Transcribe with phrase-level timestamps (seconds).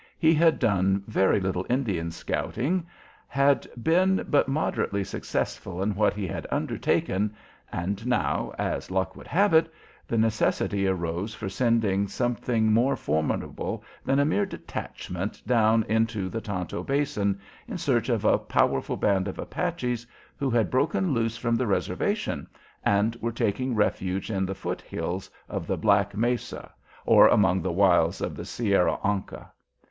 [0.17, 2.87] He had done very little Indian scouting,
[3.27, 7.35] had been but moderately successful in what he had undertaken,
[7.71, 9.71] and now, as luck would have it,
[10.07, 16.41] the necessity arose for sending something more formidable than a mere detachment down into the
[16.41, 21.55] Tonto Basin, in search of a powerful band of Apaches who had broken loose from
[21.55, 22.47] the reservation
[22.83, 26.71] and were taking refuge in the foot hills of the Black Mesa
[27.05, 29.51] or among the wilds of the Sierra Ancha.